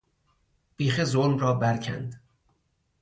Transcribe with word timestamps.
بیخ 0.77 1.03
ظلم 1.03 1.37
را 1.37 1.53
برکند 1.53 2.21